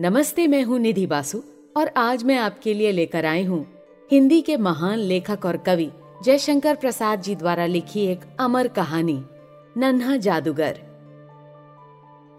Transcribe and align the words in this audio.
नमस्ते, 0.00 0.46
मैं 0.46 0.62
हूँ 0.62 0.78
निधि 0.78 1.06
बासु 1.06 1.40
और 1.76 1.90
आज 1.96 2.22
मैं 2.24 2.36
आपके 2.38 2.72
लिए 2.74 2.90
लेकर 2.92 3.24
आई 3.26 3.44
हूँ 3.44 3.66
हिंदी 4.10 4.40
के 4.40 4.56
महान 4.56 4.98
लेखक 4.98 5.44
और 5.44 5.56
कवि 5.56 5.90
जयशंकर 6.24 6.74
प्रसाद 6.74 7.22
जी 7.22 7.34
द्वारा 7.34 7.64
लिखी 7.66 8.04
एक 8.06 8.20
अमर 8.40 8.68
कहानी, 8.68 9.22
नन्हा 9.76 10.16
जादूगर। 10.16 10.78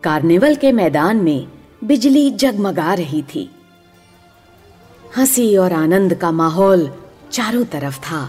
कार्निवल 0.04 0.56
के 0.56 0.72
मैदान 0.72 1.18
में 1.18 1.48
बिजली 1.84 2.32
जगमगा 2.32 2.94
रही 2.94 3.22
थी। 3.24 3.50
हँसी 5.18 5.56
और 5.58 5.74
आनंद 5.74 6.14
का 6.14 6.32
माहौल 6.32 6.90
चारों 7.32 7.66
तरफ़ 7.66 8.00
था। 8.00 8.22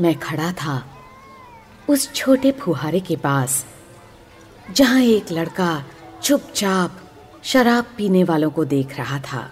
मैं 0.00 0.14
खड़ा 0.18 0.50
था 0.52 0.82
उस 1.88 2.12
छोटे 2.12 2.52
फुहारे 2.52 3.00
के 3.00 3.16
पास, 3.16 3.64
जहाँ 4.70 5.00
एक 5.00 5.32
लड़का 5.32 5.84
चुपचाप 6.22 7.00
शराब 7.44 7.86
पीने 7.96 8.24
वालों 8.24 8.50
को 8.50 8.64
देख 8.64 8.96
रहा 8.98 9.20
था। 9.20 9.50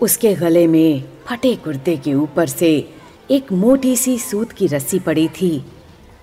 उसके 0.00 0.34
गले 0.34 0.66
में 0.66 1.04
फटे 1.26 1.56
कुर्ते 1.56 1.96
के 1.96 2.14
ऊपर 2.14 2.46
से 2.46 2.94
एक 3.30 3.52
मोटी 3.52 3.96
सी 3.96 4.18
सूत 4.18 4.52
की 4.52 4.66
रस्सी 4.66 4.98
पड़ी 4.98 5.28
थी 5.28 5.64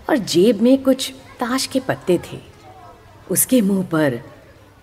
और 0.10 0.18
जेब 0.18 0.62
में 0.62 0.84
कुछ 0.84 1.12
ताश 1.12 1.66
के 1.66 1.80
पत्ते 1.80 2.20
थे। 2.32 2.40
उसके 3.32 3.62
मुँह 3.62 3.86
पर 3.86 4.22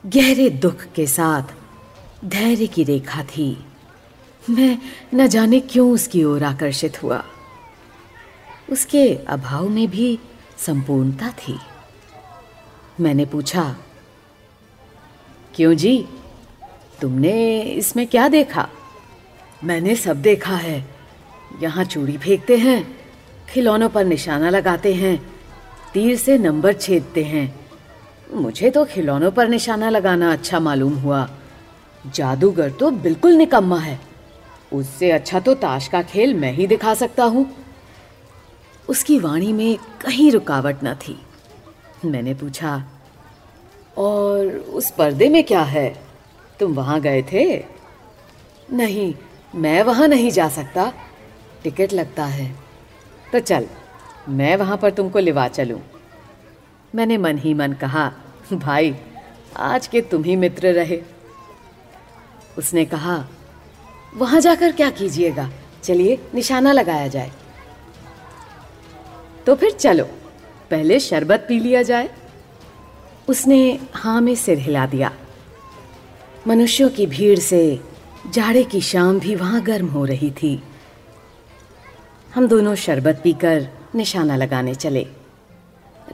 गहरे 0.06 0.50
दुख 0.50 0.84
के 0.94 1.06
साथ 1.06 1.42
धैर्य 2.24 2.66
की 2.66 2.84
रेखा 2.84 3.24
थी। 3.24 3.66
मैं 4.50 4.78
न 5.14 5.26
जाने 5.26 5.60
क्यों 5.60 5.92
उसकी 5.92 6.24
ओर 6.24 6.44
आकर्षित 6.44 7.02
हुआ। 7.02 7.24
उसके 8.70 9.14
अभाव 9.14 9.68
में 9.68 9.90
भी 9.90 10.18
संपूर्णता 10.58 11.30
थी। 11.30 11.58
मैंने 13.00 13.24
पूछा 13.24 13.76
क्यों 15.54 15.74
जी? 15.74 16.06
तुमने 17.00 17.60
इसमें 17.60 18.06
क्या 18.06 18.28
देखा? 18.28 18.68
मैंने 19.64 19.96
सब 19.96 20.22
देखा 20.22 20.54
है। 20.56 20.84
यहाँ 21.62 21.84
चूड़ी 21.84 22.16
फेंकते 22.18 22.56
हैं, 22.56 22.96
खिलौनों 23.48 23.88
पर 23.88 24.04
निशाना 24.04 24.50
लगाते 24.50 24.94
हैं, 24.94 25.16
तीर 25.94 26.16
से 26.16 26.38
नंबर 26.38 26.72
छेदते 26.72 27.24
हैं। 27.24 27.60
मुझे 28.32 28.70
तो 28.70 28.84
खिलौनों 28.84 29.30
पर 29.30 29.48
निशाना 29.48 29.90
लगाना 29.90 30.32
अच्छा 30.32 30.60
मालूम 30.60 30.94
हुआ। 30.94 31.28
जादूगर 32.04 32.70
तो 32.70 32.90
बिल्कुल 32.90 33.32
निकम्मा 33.32 33.78
है। 33.78 33.98
उससे 34.72 35.10
अच्छा 35.10 35.40
तो 35.40 35.54
ताश 35.54 35.88
का 35.88 36.02
खेल 36.02 36.34
मैं 36.34 36.52
ही 36.52 36.66
दिखा 36.66 36.94
सकता 36.94 37.24
हूँ। 37.24 37.46
उसकी 38.88 39.18
वाणी 39.18 39.52
में 39.52 39.78
कहीं 40.00 40.30
रुकावट 40.32 40.84
न 40.84 40.94
थी। 40.94 41.18
मैंने 42.04 42.34
पूछा 42.34 42.84
और 43.98 44.46
उस 44.46 44.90
पर्दे 44.90 45.28
में 45.28 45.44
क्या 45.44 45.62
है? 45.62 45.96
तुम 46.60 46.74
वहाँ 46.74 47.00
गए 47.00 47.22
थे? 47.22 47.64
नहीं, 48.72 49.14
मैं 49.54 49.82
वहाँ 49.82 50.08
नहीं 50.08 50.30
जा 50.30 50.48
सकता। 50.48 50.92
टिकट 51.64 51.92
लगता 51.92 52.24
है। 52.24 52.56
तो 53.32 53.40
चल, 53.40 53.66
मैं 54.28 54.56
वहाँ 54.56 54.76
पर 54.76 54.90
तुमको 54.90 55.18
लिवा 55.18 55.48
चलूँ। 55.48 55.80
मैंने 56.94 57.16
मन 57.16 57.38
ही 57.38 57.54
मन 57.54 57.72
कहा, 57.72 58.12
भाई, 58.52 58.96
आज 59.56 59.86
के 59.86 60.00
तुम 60.00 60.24
ही 60.24 60.36
मित्र 60.36 60.72
रहे। 60.72 61.02
उसने 62.58 62.84
कहा, 62.84 63.26
वहाँ 64.14 64.40
जाकर 64.40 64.72
क्या 64.72 64.90
कीजिएगा? 64.90 65.50
चलिए, 65.82 66.18
निशाना 66.34 66.72
लगाया 66.72 67.08
जाए। 67.08 67.30
तो 69.46 69.54
फिर 69.54 69.70
चलो, 69.70 70.04
पहले 70.70 71.00
शरबत 71.00 71.46
पी 71.48 71.60
लिया 71.60 71.82
जाए। 71.82 72.10
उसने 73.28 73.78
हाँ 73.94 74.20
में 74.20 74.34
सिर 74.34 74.58
हिला 74.58 74.86
दिया। 74.86 75.12
मनुष्यों 76.46 76.90
की 76.90 77.06
भीड़ 77.06 77.38
से 77.38 77.80
जाड़े 78.30 78.64
की 78.64 78.80
शाम 78.80 79.18
भी 79.20 79.34
वहाँ 79.34 79.62
गर्म 79.62 79.86
हो 79.86 80.04
रही 80.04 80.30
थी। 80.30 80.62
हम 82.34 82.48
दोनों 82.48 82.74
शरबत 82.74 83.20
पीकर 83.24 83.68
निशाना 83.94 84.36
लगाने 84.36 84.74
चले। 84.74 85.06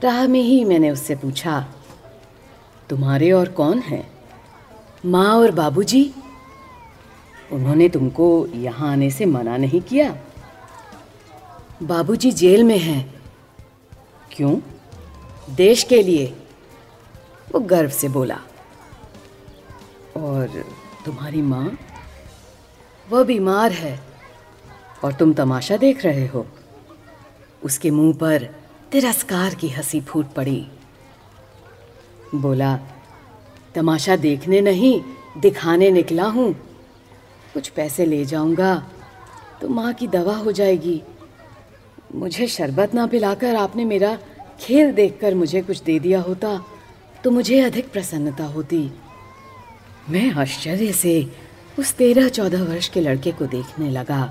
राह 0.03 0.27
में 0.27 0.41
ही 0.41 0.63
मैंने 0.65 0.91
उससे 0.91 1.15
पूछा, 1.15 1.67
तुम्हारे 2.89 3.31
और 3.31 3.49
कौन 3.49 3.79
हैं? 3.79 4.11
माँ 5.05 5.33
और 5.35 5.51
बाबूजी? 5.51 6.11
उन्होंने 7.51 7.89
तुमको 7.89 8.47
यहाँ 8.47 8.91
आने 8.91 9.09
से 9.11 9.25
मना 9.25 9.57
नहीं 9.57 9.81
किया? 9.81 10.17
बाबूजी 11.83 12.31
जेल 12.31 12.63
में 12.63 12.77
हैं। 12.77 13.21
क्यों? 14.31 14.59
देश 15.49 15.83
के 15.83 16.03
लिए। 16.03 16.38
वो 17.51 17.59
गर्व 17.59 17.89
से 17.89 18.07
बोला, 18.09 18.39
और 20.17 20.63
तुम्हारी 21.05 21.41
माँ? 21.41 21.77
वह 23.07 23.23
बीमार 23.23 23.71
है 23.71 23.99
और 25.03 25.13
तुम 25.13 25.33
तमाशा 25.33 25.77
देख 25.77 26.05
रहे 26.05 26.27
हो। 26.27 26.45
उसके 27.63 27.91
मुँह 27.91 28.13
पर 28.13 28.43
तिरस्कार 28.91 29.55
की 29.55 29.69
हँसी 29.69 30.01
फूट 30.01 30.33
पड़ी। 30.33 30.67
बोला, 32.35 32.77
तमाशा 33.75 34.15
देखने 34.15 34.61
नहीं, 34.61 35.01
दिखाने 35.37 35.91
निकला 35.91 36.23
हूँ। 36.23 36.53
कुछ 37.53 37.69
पैसे 37.69 38.05
ले 38.05 38.25
जाऊँगा 38.25 38.75
तो 39.61 39.69
माँ 39.69 39.93
की 39.93 40.07
दवा 40.07 40.35
हो 40.35 40.51
जाएगी। 40.51 41.01
मुझे 42.15 42.47
शरबत 42.47 42.93
ना 42.93 43.05
पिलाकर 43.07 43.55
आपने 43.55 43.85
मेरा 43.85 44.17
खेल 44.59 44.91
देखकर 44.91 45.35
मुझे 45.35 45.61
कुछ 45.61 45.81
दे 45.81 45.99
दिया 45.99 46.21
होता। 46.21 46.59
तो 47.23 47.31
मुझे 47.31 47.59
अधिक 47.61 47.91
प्रसन्नता 47.91 48.43
होती। 48.45 48.79
मैं 50.09 50.31
आश्चर्य 50.31 50.91
से 50.93 51.13
उस 51.79 51.93
तेरह 51.93 52.27
चौदह 52.29 52.63
वर्ष 52.63 52.87
के 52.89 53.01
लड़के 53.01 53.31
को 53.31 53.45
देखने 53.45 53.89
लगा। 53.89 54.21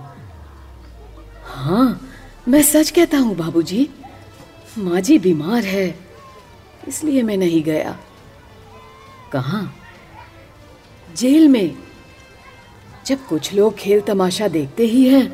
हाँ 1.44 2.00
मैं 2.48 2.62
सच 2.62 2.90
कहता 2.90 3.18
हूँ, 3.18 3.34
बाबूजी, 3.36 3.88
माँ 4.78 5.00
जी 5.00 5.18
बीमार 5.18 5.64
है, 5.64 5.94
इसलिए 6.88 7.22
मैं 7.22 7.36
नहीं 7.36 7.62
गया। 7.62 7.98
कहा? 9.32 9.60
जेल 11.16 11.48
में। 11.48 11.74
जब 13.06 13.26
कुछ 13.26 13.52
लोग 13.54 13.76
खेल 13.76 14.00
तमाशा 14.00 14.48
देखते 14.48 14.84
ही 14.84 15.08
हैं 15.08 15.26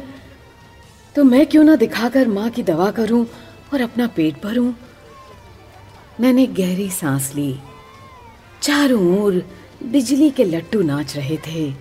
तो 1.15 1.25
मैं 1.25 1.47
क्यों 1.47 1.63
ना 1.65 1.75
दिखाकर 1.77 2.29
माँ 2.29 2.49
की 2.51 2.63
दवा 2.63 2.91
करूँ 2.91 3.27
और 3.73 3.81
अपना 3.81 4.07
पेट 4.07 4.43
भरूं? 4.43 4.73
मैंने 6.21 6.47
गहरी 6.47 6.91
सांस 6.91 7.35
ली। 7.35 7.59
चारों 8.63 9.23
ओर 9.23 9.43
बिजली 9.83 10.31
के 10.31 10.45
लट्टू 10.45 10.83
नाच 10.83 11.17
रहे 11.17 11.37
थे। 11.37 11.75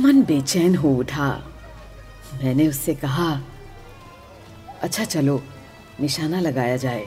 मन 0.00 0.22
बेचैन 0.22 0.76
हो 0.76 0.94
उठा। 0.94 1.28
मैंने 2.44 2.68
उससे 2.68 2.94
कहा 2.94 3.40
अच्छा 4.82 5.04
चलो, 5.04 5.42
निशाना 6.00 6.40
लगाया 6.40 6.76
जाए। 6.76 7.06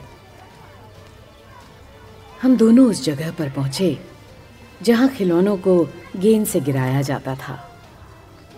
हम 2.42 2.56
दोनों 2.56 2.90
उस 2.90 3.04
जगह 3.04 3.30
पर 3.30 3.50
पहुँचे, 3.50 3.98
जहाँ 4.82 5.08
खिलौनों 5.08 5.56
को 5.56 5.88
गेंद 6.16 6.46
से 6.46 6.60
गिराया 6.60 7.02
जाता 7.02 7.34
था। 7.34 7.80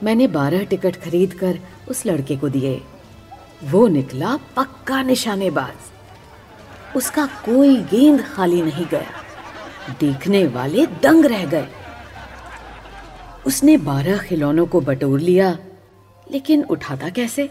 मैंने 0.03 0.27
बारह 0.27 0.65
टिकट 0.65 0.97
खरीद 0.97 1.35
कर 1.35 1.59
उस 1.89 2.07
लड़के 2.07 2.37
को 2.37 2.49
दिए। 2.49 2.83
वो 3.65 3.89
निकला 3.89 4.37
पक्का 4.57 5.03
निशानेबाज। 5.03 5.91
उसका 6.97 7.27
कोई 7.27 7.77
गेंद 7.77 8.23
खाली 8.25 8.63
नहीं 8.63 8.87
गया। 8.87 9.95
देखने 10.01 10.47
वाले 10.47 10.87
दंग 10.87 11.25
रह 11.25 11.45
गए। 11.47 11.69
उसने 13.47 13.77
बारह 13.77 14.19
खिलौनों 14.19 14.67
को 14.67 14.81
बटोर 14.81 15.21
लिया 15.21 15.59
लेकिन 16.33 16.65
उठाता 16.65 17.09
कैसे? 17.09 17.51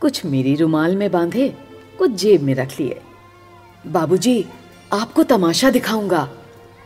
कुछ 0.00 0.24
मेरी 0.24 0.54
रुमाल 0.56 0.96
में 0.96 1.10
बांधे 1.10 1.48
कुछ 1.98 2.10
जेब 2.10 2.42
में 2.42 2.54
रख 2.54 2.80
लिए। 2.80 3.00
बाबूजी, 3.86 4.44
आपको 4.92 5.22
तमाशा 5.22 5.70
दिखाऊँगा। 5.70 6.28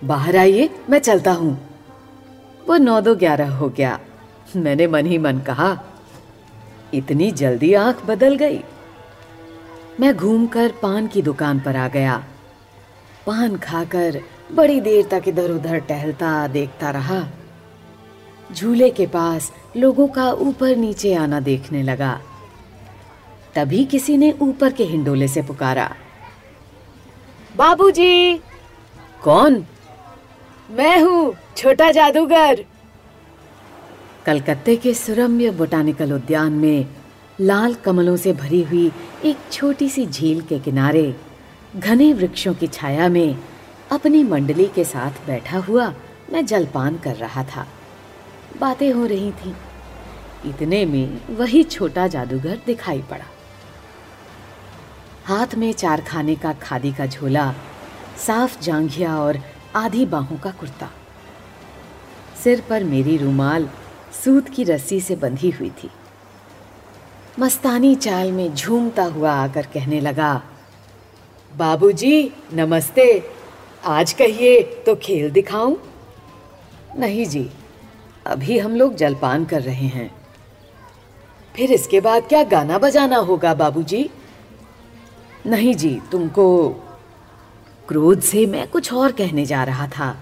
बाहर 0.04 0.36
आइए 0.36 0.68
मैं 0.90 0.98
चलता 0.98 1.32
हूँ। 1.32 1.58
वो 2.68 2.76
नौ 2.76 3.00
दो 3.00 3.14
ग्यारह 3.14 3.54
हो 3.54 3.68
गया। 3.68 3.98
मैंने 4.56 4.86
मन 4.86 5.06
ही 5.06 5.18
मन 5.18 5.38
कहा 5.38 5.76
इतनी 6.94 7.30
जल्दी 7.30 7.74
आँख 7.74 8.04
बदल 8.06 8.36
गई। 8.36 8.60
मैं 10.00 10.16
घूमकर 10.16 10.72
पान 10.82 11.06
की 11.06 11.22
दुकान 11.22 11.60
पर 11.60 11.76
आ 11.76 11.88
गया। 11.88 12.24
पान 13.26 13.56
खाकर 13.56 14.20
बड़ी 14.52 14.80
देर 14.80 15.06
तक 15.06 15.22
इधर 15.28 15.50
उधर 15.50 15.78
टहलता, 15.78 16.46
देखता 16.46 16.90
रहा। 16.90 17.24
झूले 18.52 18.90
के 18.90 19.06
पास 19.06 19.52
लोगों 19.76 20.08
का 20.08 20.30
ऊपर 20.30 20.76
नीचे 20.76 21.14
आना 21.14 21.40
देखने 21.40 21.82
लगा। 21.82 22.20
तभी 23.54 23.84
किसी 23.84 24.16
ने 24.16 24.34
ऊपर 24.42 24.72
के 24.72 24.84
हिंडोले 24.84 25.28
से 25.28 25.42
पुकारा। 25.42 25.94
बाबूजी! 27.56 28.38
कौन? 29.22 29.66
मैं 30.70 31.02
हूँ, 31.02 31.34
छोटा 31.56 31.90
जादूगर। 31.90 32.64
कलकत्ते 34.26 34.76
के 34.76 34.94
सुरम्य 34.94 35.50
बोटानिकल 35.50 36.12
उद्यान 36.12 36.52
में 36.52 36.86
लाल 37.40 37.74
कमलों 37.74 38.16
से 38.16 38.32
भरी 38.32 38.62
हुई 38.62 38.92
एक 39.24 39.36
छोटी 39.52 39.88
सी 39.88 40.06
झील 40.06 40.40
के 40.40 40.58
किनारे, 40.58 41.16
घने 41.76 42.12
वृक्षों 42.12 42.54
की 42.54 42.66
छाया 42.66 43.08
में 43.08 43.38
अपनी 43.92 44.24
मंडली 44.24 44.66
के 44.66 44.84
साथ 44.84 45.26
बैठा 45.26 45.58
हुआ 45.58 45.94
मैं 46.32 46.46
जलपान 46.46 46.98
कर 46.98 47.16
रहा 47.16 47.44
था। 47.44 47.66
बातें 48.60 48.92
हो 48.92 49.06
रही 49.06 49.30
थी। 49.30 49.54
इतने 50.46 50.84
में 50.86 51.36
वही 51.36 51.62
छोटा 51.62 52.06
जादूगर 52.06 52.60
दिखाई 52.66 53.02
पड़ा। 53.02 53.24
हाथ 55.24 55.54
में 55.54 55.72
चार 55.72 56.00
खाने 56.00 56.34
का 56.34 56.52
खादी 56.52 56.92
का 56.92 57.06
झोला, 57.06 57.54
साफ़ 58.26 58.60
जांघिया 58.60 59.16
और 59.18 59.38
आधी 59.74 60.06
बाहों 60.06 60.36
का 60.36 60.50
कुर्ता। 60.50 60.90
सिर 62.44 62.62
पर 62.70 62.84
मेरी 62.84 63.16
रुमाल 63.16 63.68
सूत 64.24 64.48
की 64.48 64.64
रस्सी 64.64 65.00
से 65.00 65.16
बंधी 65.16 65.50
हुई 65.50 65.70
थी। 65.70 65.90
मस्तानी 67.38 67.94
चाल 67.94 68.30
में 68.32 68.54
झूमता 68.54 69.04
हुआ 69.04 69.32
आकर 69.32 69.66
कहने 69.66 70.00
लगा, 70.00 70.42
बाबूजी, 71.56 72.32
नमस्ते। 72.52 73.32
आज 73.84 74.12
कहिए 74.12 74.62
तो 74.86 74.94
खेल 74.94 75.30
दिखाऊँ? 75.30 75.76
नहीं 76.98 77.26
जी, 77.26 77.50
अभी 78.26 78.58
हम 78.58 78.76
लोग 78.76 78.94
जलपान 78.94 79.44
कर 79.44 79.62
रहे 79.62 79.86
हैं। 79.86 80.10
फिर 81.54 81.72
इसके 81.72 82.00
बाद 82.00 82.28
क्या 82.28 82.42
गाना 82.44 82.78
बजाना 82.78 83.16
होगा, 83.16 83.54
बाबूजी? 83.54 84.10
नहीं 85.46 85.74
जी, 85.74 86.00
तुमको 86.12 86.68
क्रोध 87.88 88.20
से 88.20 88.46
मैं 88.46 88.66
कुछ 88.68 88.92
और 88.92 89.12
कहने 89.12 89.46
जा 89.46 89.62
रहा 89.64 89.88
था। 89.88 90.16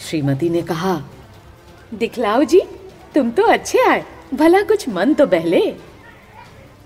श्रीमती 0.00 0.48
ने 0.48 0.62
कहा, 0.62 1.02
दिखलाओ 1.94 2.44
जी, 2.44 2.60
तुम 3.14 3.30
तो 3.30 3.42
अच्छे 3.42 3.86
आए, 3.88 4.04
भला 4.34 4.62
कुछ 4.62 4.88
मन 4.88 5.14
तो 5.14 5.26
बहले। 5.26 5.91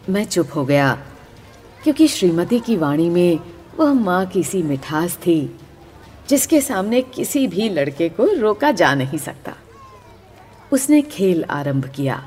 मैं 0.08 0.24
चुप 0.24 0.48
हो 0.56 0.64
गया, 0.64 0.92
क्योंकि 1.82 2.08
श्रीमती 2.08 2.60
की 2.60 2.76
वाणी 2.76 3.08
में 3.10 3.38
वह 3.78 3.92
माँ 3.92 4.24
की 4.26 4.42
सी 4.44 4.62
मिठास 4.62 5.16
थी, 5.16 5.58
जिसके 6.28 6.60
सामने 6.60 7.00
किसी 7.02 7.46
भी 7.46 7.68
लड़के 7.68 8.08
को 8.08 8.26
रोका 8.40 8.70
जा 8.70 8.94
नहीं 8.94 9.18
सकता। 9.18 9.52
उसने 10.72 11.02
खेल 11.02 11.44
आरंभ 11.44 11.86
किया। 11.86 12.22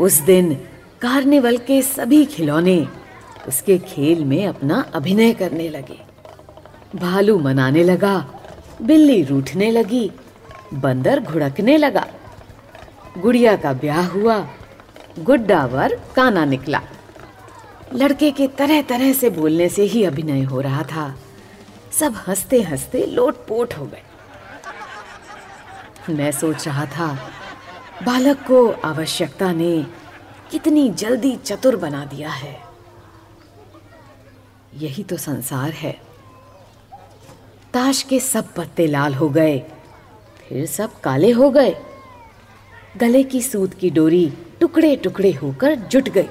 उस 0.00 0.20
दिन 0.20 0.54
कार्निवल 1.00 1.56
के 1.56 1.82
सभी 1.82 2.24
खिलौने 2.24 2.86
उसके 3.48 3.78
खेल 3.78 4.24
में 4.24 4.46
अपना 4.46 4.80
अभिनय 4.94 5.32
करने 5.32 5.68
लगे। 5.68 5.98
भालू 6.94 7.38
मनाने 7.38 7.84
लगा, 7.84 8.26
बिल्ली 8.82 9.22
रूठने 9.22 9.70
लगी, 9.70 10.10
बंदर 10.74 11.20
घुड़कने 11.20 11.76
लगा। 11.76 12.06
गुड़िया 13.18 13.56
का 13.56 13.72
ब्याह 13.72 14.06
हुआ 14.06 14.38
गुड्डा 15.18 15.64
वर 15.66 15.94
काना 16.16 16.44
निकला। 16.44 16.80
लड़के 17.94 18.30
के 18.30 18.46
तरह 18.48 18.82
तरह 18.82 19.12
से 19.12 19.30
बोलने 19.30 19.68
से 19.68 19.82
ही 19.82 20.04
अभिनय 20.04 20.42
हो 20.42 20.60
रहा 20.60 20.82
था। 20.82 21.14
सब 21.92 22.14
हँसते 22.26 22.62
हँसते 22.62 23.06
लोटपोट 23.06 23.74
हो 23.74 23.86
गए। 23.86 24.02
मैं 26.10 26.32
सोच 26.32 26.66
रहा 26.68 26.86
था, 26.86 27.30
बालक 28.02 28.46
को 28.46 28.70
आवश्यकता 28.70 29.52
ने 29.52 29.86
कितनी 30.50 30.88
जल्दी 30.90 31.36
चतुर 31.36 31.76
बना 31.76 32.04
दिया 32.04 32.30
है। 32.30 32.60
यही 34.74 35.02
तो 35.02 35.16
संसार 35.16 35.70
है। 35.70 35.92
ताश 37.74 38.02
के 38.02 38.20
सब 38.20 38.52
पत्ते 38.54 38.86
लाल 38.86 39.14
हो 39.14 39.28
गए, 39.28 39.58
फिर 40.48 40.66
सब 40.66 41.00
काले 41.00 41.30
हो 41.30 41.50
गए। 41.50 41.76
गले 42.96 43.22
की 43.22 43.42
सूत 43.42 43.74
की 43.74 43.90
डोरी 43.90 44.32
टुकड़े 44.62 44.96
टुकड़े 44.96 45.32
होकर 45.32 45.74
जुट 45.74 46.08
गई। 46.08 46.28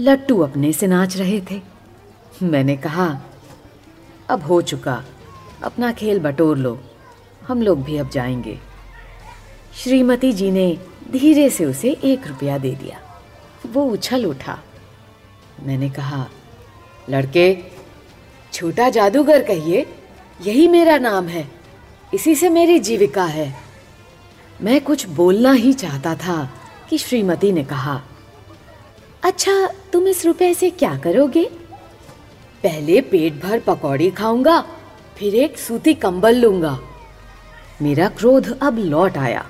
लट्टू 0.00 0.40
अपने 0.40 0.72
से 0.72 0.86
नाच 0.86 1.16
रहे 1.16 1.40
थे। 1.50 1.60
मैंने 2.42 2.76
कहा, 2.76 3.20
अब 4.28 4.42
हो 4.42 4.62
चुका, 4.62 5.04
अपना 5.64 5.92
खेल 5.92 6.18
बटोर 6.18 6.58
लो, 6.58 6.80
हम 7.48 7.62
लोग 7.62 7.82
भी 7.82 7.98
अब 7.98 8.10
जाएँगे। 8.10 8.58
श्रीमती 9.76 10.32
जी 10.32 10.50
ने 10.50 10.78
धीरे 11.10 11.50
से 11.50 11.64
उसे 11.64 11.90
एक 12.04 12.26
रुपया 12.26 12.58
दे 12.58 12.70
दिया। 12.70 13.00
वो 13.66 13.84
उछल 13.84 14.26
उठा। 14.26 14.58
मैंने 15.62 15.90
कहा, 15.90 16.26
लड़के, 17.10 17.58
छोटा 18.52 18.88
जादूगर 18.88 19.44
कहिए, 19.44 19.86
यही 20.46 20.68
मेरा 20.68 20.98
नाम 20.98 21.28
है, 21.28 21.50
इसी 22.14 22.34
से 22.34 22.48
मेरी 22.48 22.78
जीविका 22.78 23.24
है। 23.24 23.56
मैं 24.62 24.80
कुछ 24.80 25.06
बोलना 25.06 25.52
ही 25.52 25.72
चाहता 25.72 26.14
था 26.14 26.54
कि 26.88 26.98
श्रीमती 26.98 27.52
ने 27.52 27.64
कहा 27.64 28.02
अच्छा 29.24 29.66
तुम 29.92 30.08
इस 30.08 30.26
रुपए 30.26 30.54
से 30.54 30.70
क्या 30.70 30.96
करोगे? 30.98 31.44
पहले 32.62 33.00
पेट 33.00 33.42
भर 33.42 33.60
पकौड़ी 33.60 34.10
खाऊँगा, 34.10 34.60
फिर 35.16 35.34
एक 35.34 35.58
सूती 35.58 35.94
कंबल 35.94 36.36
लूँगा। 36.36 36.78
मेरा 37.82 38.08
क्रोध 38.08 38.58
अब 38.62 38.78
लौट 38.78 39.16
आया। 39.16 39.46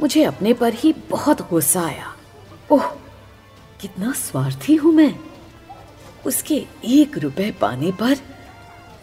मुझे 0.00 0.24
अपने 0.24 0.52
पर 0.52 0.72
ही 0.72 0.92
बहुत 0.92 1.48
गुस्सा 1.50 1.82
आया। 1.82 2.14
ओह, 2.70 2.86
कितना 3.80 4.12
स्वार्थी 4.12 4.74
हूँ 4.74 4.92
मैं। 4.92 5.14
उसके 6.26 6.66
एक 6.84 7.18
रुपए 7.18 7.50
पाने 7.50 7.92
पर 7.92 8.16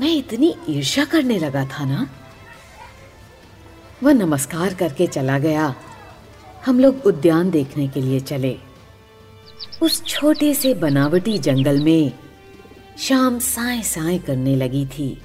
मैं 0.02 0.14
इतनी 0.14 0.56
ईर्ष्या 0.70 1.06
करने 1.06 1.40
लगा 1.40 1.66
था 1.66 1.86
ना? 1.86 2.08
वह 4.04 4.14
नमस्कार 4.14 4.74
करके 4.74 5.08
चला 5.08 5.40
गया। 5.40 5.76
हम 6.66 6.80
लोग 6.80 7.06
उद्यान 7.06 7.52
देखने 7.52 7.88
के 7.88 8.02
लिए 8.02 8.20
चले। 8.20 8.58
उस 9.82 10.04
छोटे 10.04 10.54
से 10.54 10.74
बनावटी 10.74 11.38
जंगल 11.38 11.84
में 11.84 12.12
शाम 12.98 13.40
साए 13.40 13.82
साए 13.82 14.18
करने 14.18 14.56
लगी 14.56 14.86
थी। 14.86 15.22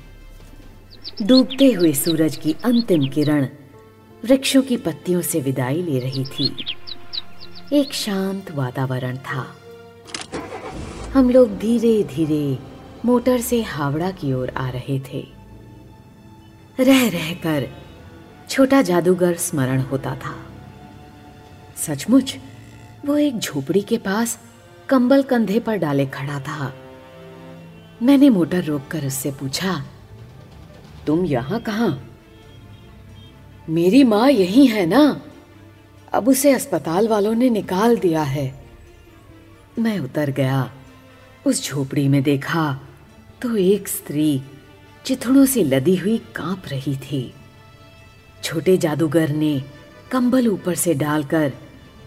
डूबते 1.22 1.72
हुए 1.72 1.92
सूरज 1.92 2.36
की 2.36 2.52
अंतिम 2.64 3.08
किरण 3.08 3.48
वृक्षों 4.24 4.62
की 4.62 4.76
पत्तियों 4.76 5.20
से 5.20 5.40
विदाई 5.40 5.82
ले 5.82 5.98
रही 5.98 6.24
थी। 6.24 6.66
एक 7.72 7.92
शांत 7.92 8.50
वातावरण 8.50 9.16
था। 9.16 9.56
हम 11.12 11.30
लोग 11.30 11.58
धीरे 11.58 12.02
धीरे 12.02 12.58
मोटर 13.04 13.40
से 13.40 13.62
हावड़ा 13.62 14.10
की 14.10 14.32
ओर 14.32 14.50
आ 14.50 14.68
रहे 14.68 15.00
थे। 15.00 15.26
रह 16.80 17.08
रहकर 17.08 17.68
छोटा 18.50 18.82
जादूगर 18.82 19.34
स्मरण 19.34 19.80
होता 19.80 20.14
था। 20.14 20.49
सचमुच, 21.76 22.36
वो 23.06 23.16
एक 23.16 23.38
झोपड़ी 23.38 23.80
के 23.80 23.98
पास 23.98 24.38
कंबल 24.88 25.22
कंधे 25.22 25.60
पर 25.60 25.76
डाले 25.76 26.06
खड़ा 26.06 26.40
था। 26.40 26.72
मैंने 28.02 28.28
मोटर 28.30 28.64
रोककर 28.64 29.06
उससे 29.06 29.30
पूछा, 29.30 29.84
तुम 31.06 31.24
यहाँ 31.24 31.60
कहाँ? 31.60 32.08
मेरी 33.68 34.04
माँ 34.04 34.30
यही 34.30 34.66
है 34.66 34.86
ना? 34.86 35.20
अब 36.12 36.28
उसे 36.28 36.52
अस्पताल 36.52 37.08
वालों 37.08 37.34
ने 37.34 37.50
निकाल 37.50 37.96
दिया 37.96 38.22
है। 38.22 38.52
मैं 39.78 39.98
उतर 39.98 40.30
गया। 40.30 40.70
उस 41.46 41.64
झोपड़ी 41.64 42.08
में 42.08 42.22
देखा 42.22 42.80
तो 43.42 43.56
एक 43.56 43.88
स्त्री 43.88 44.42
चिथड़ों 45.04 45.44
से 45.46 45.62
लदी 45.64 45.96
हुई 45.96 46.16
काँप 46.36 46.62
रही 46.68 46.96
थी। 46.96 47.32
छोटे 48.42 48.76
जादूगर 48.76 49.28
ने 49.28 49.62
कंबल 50.10 50.48
ऊपर 50.48 50.74
से 50.74 50.94
डालकर 50.94 51.52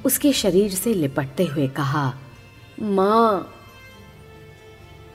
उसके 0.06 0.34
शरीर 0.34 0.72
से 0.72 0.94
लिपटते 0.94 1.46
हुए 1.46 1.68
कहा, 1.68 2.18
माँ, 2.82 3.56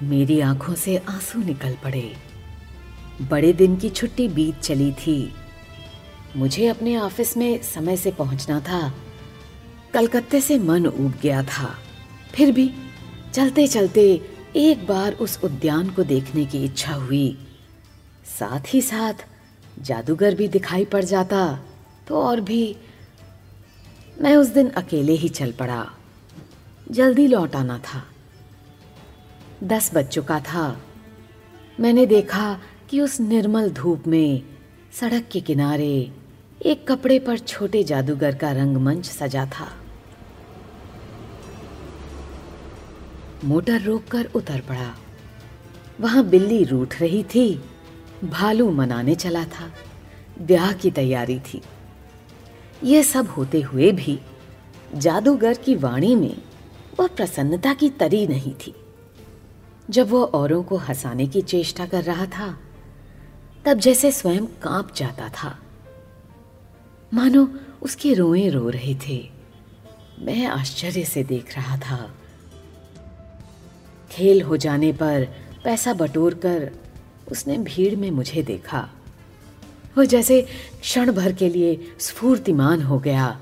मेरी 0.03 0.41
आँखों 0.41 0.75
से 0.75 0.97
आँसू 0.97 1.39
निकल 1.39 1.77
पड़े। 1.85 2.17
बड़े 3.23 3.53
दिन 3.53 3.77
की 3.77 3.91
छुट्टी 3.91 4.29
बीत 4.29 4.59
चली 4.59 4.93
थी। 4.93 5.33
मुझे 6.37 6.67
अपने 6.67 6.97
ऑफ़िस 6.99 7.37
में 7.37 7.63
समय 7.63 7.97
से 7.97 8.11
पहुँचना 8.11 8.61
था। 8.61 8.95
कलकत्ते 9.95 10.41
से 10.41 10.59
मन 10.59 10.87
उब 10.87 11.15
गया 11.23 11.43
था। 11.43 11.79
फिर 12.35 12.53
भी 12.53 12.71
चलते 13.33 13.67
चलते 13.67 14.31
एक 14.57 14.87
बार 14.87 15.13
उस 15.13 15.41
उद्यान 15.45 15.91
को 15.91 16.03
देखने 16.03 16.47
की 16.47 16.65
इच्छा 16.65 16.95
हुई। 16.95 17.47
साथ 18.39 18.75
ही 18.75 18.83
साथ 18.83 19.15
जादूगर 19.79 20.35
भी 20.35 20.49
दिखाई 20.49 20.85
पड़ 20.85 21.05
जाता। 21.05 21.59
तो 22.09 22.23
और 22.23 22.41
भी। 22.41 22.77
मैं 24.21 24.37
उस 24.37 24.47
दिन 24.47 24.71
अकेले 24.71 25.13
ही 25.13 25.29
चल 25.29 25.53
पड़ा। 25.53 25.91
जल्दी 26.91 27.27
लौट 27.27 27.57
आना 27.57 27.79
था। 27.79 28.05
दस 29.65 29.95
बज 29.95 30.09
चुका 30.09 30.41
था। 30.41 30.81
मैंने 31.81 32.07
देखा 32.07 32.61
कि 32.91 33.01
उस 33.01 33.21
निर्मल 33.21 33.71
धूप 33.71 34.05
में 34.07 34.43
सड़क 34.93 35.29
के 35.33 35.41
किनारे 35.41 36.13
एक 36.67 36.89
कपड़े 36.89 37.19
पर 37.19 37.39
छोटे 37.39 37.85
जादूगर 37.85 38.35
का 38.35 38.53
रंगमंच 38.53 39.07
सजा 39.07 39.47
था। 39.47 39.73
मोटर 43.45 43.81
रोककर 43.81 44.25
उतर 44.25 44.61
पड़ा। 44.61 44.95
वहाँ 46.01 46.25
बिल्ली 46.25 46.65
रूठ 46.65 47.01
रही 47.01 47.25
थी। 47.25 47.63
भालू 48.25 48.71
मनाने 48.71 49.15
चला 49.15 49.45
था। 49.45 49.73
ब्याह 50.41 50.73
की 50.73 50.91
तैयारी 50.91 51.41
थी। 51.41 51.63
यह 52.85 53.03
सब 53.03 53.29
होते 53.29 53.61
हुए 53.61 53.93
भी 53.93 54.21
जादूगर 54.95 55.55
की 55.55 55.75
वाणी 55.75 56.15
में 56.15 56.43
वह 57.01 57.07
प्रसन्नता 57.07 57.75
की 57.75 57.91
तरी 57.91 58.27
नहीं 58.27 58.55
थी। 58.55 58.75
जब 59.91 60.09
वह 60.09 60.25
औरों 60.25 60.63
को 60.63 60.77
हंसाने 60.77 61.27
की 61.27 61.43
चेष्टा 61.43 61.87
कर 61.87 62.05
रहा 62.05 62.27
था, 62.27 62.61
तब 63.65 63.79
जैसे 63.79 64.13
स्वयं 64.13 64.47
काँप 64.47 64.95
जाता 64.95 65.29
था। 65.29 65.59
मानो 67.15 67.49
उसके 67.83 68.15
रोए 68.15 68.49
रो 68.49 68.69
रहे 68.69 68.95
थे। 68.95 69.31
मैं 70.19 70.47
आश्चर्य 70.47 71.05
से 71.05 71.25
देख 71.25 71.57
रहा 71.57 71.77
था। 71.77 72.15
खेल 74.11 74.43
हो 74.43 74.57
जाने 74.57 74.93
पर 74.93 75.29
पैसा 75.65 75.95
बटोर 75.95 76.35
कर 76.35 76.73
उसने 77.33 77.59
भीड़ 77.59 77.97
में 77.97 78.11
मुझे 78.11 78.43
देखा। 78.43 78.91
वो 79.97 80.05
जैसे 80.05 80.41
क्षण 80.81 81.13
भर 81.13 81.33
के 81.33 81.49
लिए 81.49 81.95
स्फूर्तिमान 82.01 82.83
हो 82.83 82.99
गया। 82.99 83.39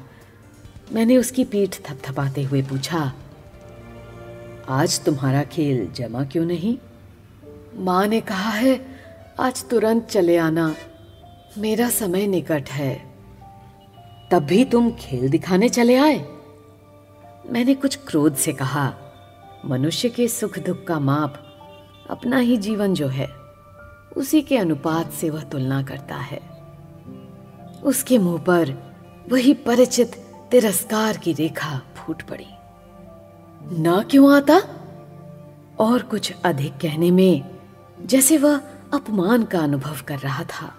मैंने 0.92 1.16
उसकी 1.16 1.44
पीठ 1.44 1.76
थपथपाते 1.80 2.42
हुए 2.42 2.62
पूछा, 2.62 3.12
आज 4.68 5.04
तुम्हारा 5.04 5.42
खेल 5.42 5.86
जमा 5.92 6.24
क्यों 6.24 6.44
नहीं? 6.44 6.76
माँ 7.74 8.06
ने 8.06 8.20
कहा 8.20 8.50
है, 8.50 8.80
आज 9.40 9.64
तुरंत 9.68 10.06
चले 10.06 10.36
आना, 10.36 10.74
मेरा 11.58 11.88
समय 11.90 12.26
निकट 12.26 12.70
है। 12.70 12.94
तब 14.30 14.42
भी 14.42 14.64
तुम 14.64 14.90
खेल 14.90 15.28
दिखाने 15.28 15.68
चले 15.68 15.96
आए? 15.96 16.18
मैंने 17.50 17.74
कुछ 17.74 17.96
क्रोध 17.96 18.36
से 18.36 18.52
कहा, 18.52 18.94
मनुष्य 19.64 20.08
के 20.08 20.28
सुख 20.28 20.58
दुख 20.58 20.84
का 20.84 20.98
माप 21.00 21.42
अपना 22.10 22.38
ही 22.38 22.56
जीवन 22.56 22.94
जो 22.94 23.08
है 23.08 23.26
उसी 24.16 24.42
के 24.42 24.56
अनुपात 24.56 25.12
से 25.12 25.30
वह 25.30 25.42
तुलना 25.42 25.82
करता 25.82 26.16
है। 26.16 26.40
उसके 27.84 28.18
मुँह 28.18 28.40
पर 28.40 28.94
वही 29.32 29.54
परिचित 29.54 30.12
तिरस्कार 30.50 31.16
की 31.16 31.32
रेखा 31.32 31.82
फूट 31.96 32.22
पड़ी। 32.22 32.46
ना 33.82 34.02
क्यों 34.02 34.36
आता? 34.36 34.60
और 35.78 36.02
कुछ 36.02 36.34
अधिक 36.44 36.72
कहने 36.72 37.10
में, 37.10 37.42
जैसे 38.06 38.38
वह 38.38 38.60
अपमान 38.94 39.44
का 39.44 39.58
अनुभव 39.58 39.96
कर 40.06 40.18
रहा 40.18 40.44
था। 40.44 40.74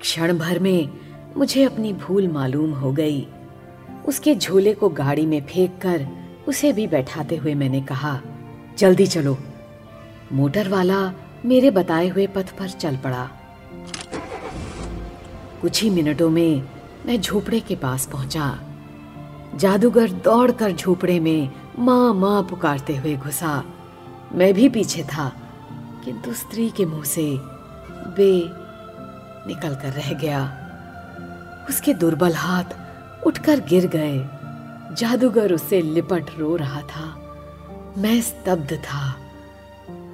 क्षण 0.00 0.38
भर 0.38 0.58
में 0.58 0.88
मुझे 1.36 1.64
अपनी 1.64 1.92
भूल 1.92 2.28
मालूम 2.28 2.72
हो 2.72 2.92
गई। 2.92 3.26
उसके 4.08 4.34
झोले 4.34 4.74
को 4.74 4.88
गाड़ी 4.88 5.26
में 5.26 5.46
फेंक 5.46 5.80
कर 5.80 6.08
उसे 6.48 6.72
भी 6.72 6.86
बैठाते 6.86 7.36
हुए 7.36 7.54
मैंने 7.54 7.80
कहा, 7.80 8.20
जल्दी 8.78 9.06
चलो। 9.06 9.38
मोटर 10.32 10.68
वाला 10.68 11.12
मेरे 11.44 11.70
बताए 11.70 12.08
हुए 12.08 12.26
पथ 12.26 12.50
पर 12.58 12.68
चल 12.68 12.96
पड़ा। 12.96 13.30
कुछ 15.60 15.82
ही 15.82 15.90
मिनटों 15.90 16.30
में 16.30 16.62
मैं 17.06 17.20
झोपड़े 17.20 17.60
के 17.60 17.76
पास 17.76 18.06
पहुँचा। 18.06 18.58
जादूगर 19.54 20.10
दौड़कर 20.10 20.72
झोपड़े 20.72 21.20
में 21.20 21.50
माँ 21.78 22.14
माँ 22.14 22.42
पुकारते 22.42 22.96
हुए 22.96 23.16
घुसा। 23.16 23.64
मैं 24.32 24.54
भी 24.54 24.68
पीछे 24.68 25.02
था, 25.02 25.32
किंतु 26.04 26.32
स्त्री 26.32 26.70
के 26.70 26.84
मुँह 26.86 27.04
से 27.04 27.38
बे 28.16 28.50
निकल 29.46 29.74
कर 29.74 29.92
रह 29.92 30.12
गया। 30.12 30.40
उसके 31.68 31.94
दुर्बल 31.94 32.32
हाथ 32.32 32.64
उठकर 33.26 33.60
गिर 33.60 33.86
गए। 33.86 34.18
जादूगर 34.94 35.52
उससे 35.52 35.80
लिपट 35.82 36.24
रो 36.38 36.56
रहा 36.56 36.80
था। 36.80 37.04
मैं 37.98 38.20
स्तब्ध 38.20 38.72
था। 38.72 39.23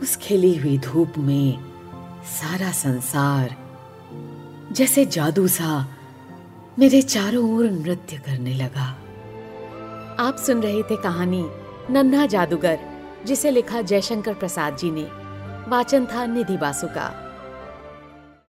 उस 0.02 0.16
खिली 0.16 0.56
हुई 0.56 0.78
धूप 0.78 1.12
में 1.18 1.58
सारा 2.24 2.72
संसार 2.72 3.56
जैसे 4.72 5.06
जादू 5.06 5.48
सा 5.48 5.88
मेरे 6.78 7.02
चारों 7.02 7.56
ओर 7.56 7.70
नृत्य 7.70 8.16
करने 8.16 8.54
लगा। 8.54 8.86
आप 10.20 10.36
सुन 10.46 10.60
रहे 10.60 10.82
थे 10.82 10.96
कहानी 10.96 11.46
नन्हा 11.90 12.26
जादूगर, 12.26 12.78
जिसे 13.26 13.50
लिखा 13.50 13.82
जयशंकर 13.82 14.34
प्रसाद 14.34 14.76
जी 14.76 14.90
ने। 14.90 15.02
वाचन 15.70 16.06
था 16.06 16.26
निधि 16.26 16.56
बासु 16.56 16.86
का। 16.86 17.29